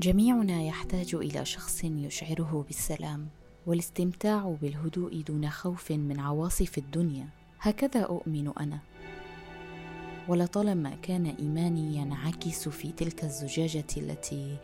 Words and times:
جميعنا 0.00 0.62
يحتاج 0.62 1.14
إلى 1.14 1.44
شخص 1.44 1.84
يشعره 1.84 2.64
بالسلام 2.66 3.28
والاستمتاع 3.66 4.56
بالهدوء 4.62 5.20
دون 5.20 5.50
خوف 5.50 5.92
من 5.92 6.20
عواصف 6.20 6.78
الدنيا. 6.78 7.28
هكذا 7.60 8.00
أؤمن 8.00 8.52
أنا. 8.60 8.78
ولطالما 10.28 10.94
كان 11.02 11.26
إيماني 11.26 11.96
ينعكس 11.96 12.68
في 12.68 12.92
تلك 12.92 13.24
الزجاجة 13.24 13.84
التي 13.96 14.56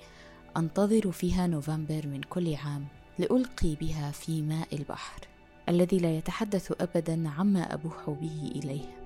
أنتظر 0.56 1.12
فيها 1.12 1.47
نوفمبر 1.47 2.06
من 2.06 2.20
كل 2.20 2.55
عام 2.55 2.87
لألقي 3.19 3.75
بها 3.75 4.11
في 4.11 4.42
ماء 4.42 4.77
البحر 4.77 5.20
الذي 5.69 5.98
لا 5.98 6.17
يتحدث 6.17 6.73
ابدا 6.81 7.28
عما 7.28 7.75
أبوح 7.75 8.11
به 8.11 8.53
إليه. 8.55 8.97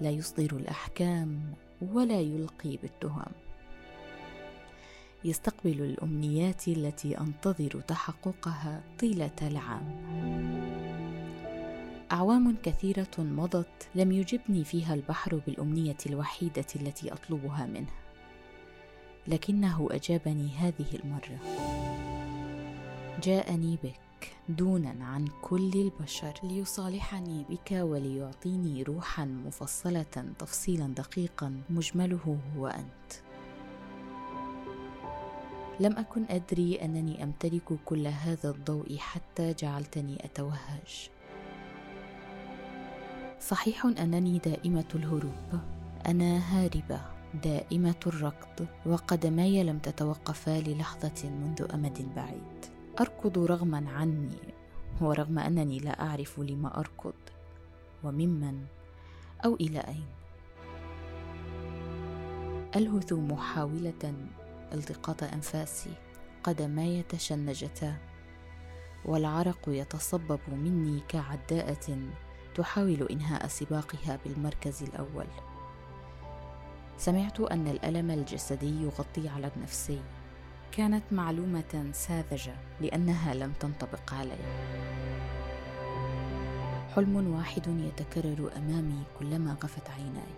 لا 0.00 0.10
يصدر 0.10 0.56
الأحكام 0.56 1.40
ولا 1.92 2.20
يلقي 2.20 2.76
بالتهم. 2.76 3.41
يستقبل 5.24 5.80
الأمنيات 5.80 6.68
التي 6.68 7.20
أنتظر 7.20 7.80
تحققها 7.80 8.82
طيلة 8.98 9.36
العام. 9.42 10.02
أعوام 12.12 12.56
كثيرة 12.62 13.08
مضت 13.18 13.88
لم 13.94 14.12
يجبني 14.12 14.64
فيها 14.64 14.94
البحر 14.94 15.42
بالأمنية 15.46 15.96
الوحيدة 16.06 16.66
التي 16.76 17.12
أطلبها 17.12 17.66
منه 17.66 17.92
لكنه 19.26 19.88
أجابني 19.90 20.48
هذه 20.48 20.86
المرة. 21.04 21.38
جاءني 23.22 23.78
بك 23.84 24.32
دونا 24.48 25.04
عن 25.04 25.28
كل 25.42 25.72
البشر. 25.74 26.32
ليصالحني 26.42 27.44
بك 27.50 27.72
وليعطيني 27.72 28.82
روحا 28.82 29.24
مفصلة 29.24 30.32
تفصيلا 30.38 30.86
دقيقا 30.86 31.62
مجمله 31.70 32.38
هو 32.56 32.66
أنت. 32.66 33.21
لم 35.80 35.96
أكن 35.96 36.24
أدري 36.30 36.84
أنني 36.84 37.24
أمتلك 37.24 37.78
كل 37.84 38.06
هذا 38.06 38.50
الضوء 38.50 38.96
حتى 38.96 39.52
جعلتني 39.52 40.24
أتوهج. 40.24 41.10
صحيح 43.40 43.86
أنني 43.86 44.38
دائمة 44.38 44.84
الهروب. 44.94 45.60
أنا 46.06 46.38
هاربة 46.38 47.00
دائمة 47.44 48.00
الركض 48.06 48.66
وقدماي 48.86 49.64
لم 49.64 49.78
تتوقفا 49.78 50.60
للحظة 50.60 51.30
منذ 51.30 51.66
أمد 51.74 52.14
بعيد. 52.16 52.66
أركض 53.00 53.38
رغما 53.38 53.90
عني 53.90 54.38
ورغم 55.00 55.38
أنني 55.38 55.78
لا 55.78 56.02
أعرف 56.02 56.40
لما 56.40 56.78
أركض. 56.78 57.14
وممن؟ 58.04 58.64
أو 59.44 59.54
إلى 59.54 59.78
أين؟ 59.78 60.06
ألهث 62.76 63.12
محاولة 63.12 64.14
التقاط 64.72 65.22
أنفاسي 65.22 65.94
قدماي 66.44 67.02
تشنجتا 67.02 67.96
والعرق 69.04 69.60
يتصبب 69.68 70.40
مني 70.48 71.02
كعداءة 71.08 71.98
تحاول 72.54 73.08
إنهاء 73.10 73.46
سباقها 73.46 74.18
بالمركز 74.24 74.82
الأول. 74.82 75.26
سمعت 76.98 77.40
أن 77.40 77.68
الألم 77.68 78.10
الجسدي 78.10 78.82
يغطي 78.82 79.28
على 79.28 79.50
النفسي 79.56 80.00
كانت 80.72 81.02
معلومة 81.12 81.90
ساذجة 81.92 82.54
لأنها 82.80 83.34
لم 83.34 83.52
تنطبق 83.60 84.14
علي. 84.14 84.38
حلم 86.94 87.34
واحد 87.34 87.66
يتكرر 87.66 88.52
أمامي 88.56 89.02
كلما 89.18 89.56
غفت 89.64 89.90
عيناي. 89.90 90.34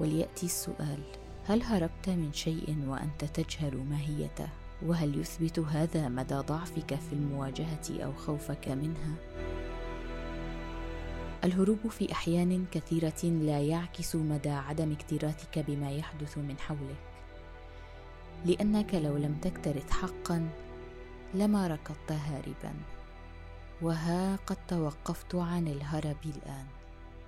وليأتي 0.00 0.46
السؤال 0.46 1.02
هل 1.48 1.62
هربت 1.62 2.08
من 2.08 2.32
شيء 2.32 2.76
وأنت 2.86 3.24
تجهل 3.24 3.76
ماهيته؟ 3.76 4.48
وهل 4.86 5.20
يثبت 5.20 5.58
هذا 5.58 6.08
مدى 6.08 6.34
ضعفك 6.34 6.94
في 6.94 7.12
المواجهة 7.12 8.04
أو 8.04 8.12
خوفك 8.12 8.68
منها؟ 8.68 9.14
الهروب 11.44 11.88
في 11.90 12.12
أحيان 12.12 12.66
كثيرة 12.72 13.24
لا 13.24 13.60
يعكس 13.60 14.16
مدى 14.16 14.50
عدم 14.50 14.92
اكتراثك 14.92 15.58
بما 15.58 15.90
يحدث 15.90 16.38
من 16.38 16.58
حولك. 16.58 17.02
لأنك 18.44 18.94
لو 18.94 19.16
لم 19.16 19.34
تكترث 19.42 19.90
حقا 19.90 20.48
لما 21.34 21.66
ركضت 21.66 22.12
هاربا 22.12 22.74
وها 23.82 24.36
قد 24.36 24.56
توقفت 24.68 25.34
عن 25.34 25.66
الهرب 25.66 26.16
الآن. 26.24 26.66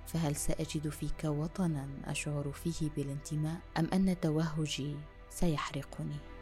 فهل 0.07 0.35
سأجد 0.35 0.89
فيك 0.89 1.23
وطنا 1.23 1.87
أشعر 2.05 2.51
فيه 2.51 2.89
بالانتماء 2.97 3.57
أم 3.77 3.87
أن 3.93 4.19
توهجي 4.19 4.95
سيحرقني؟ 5.29 6.34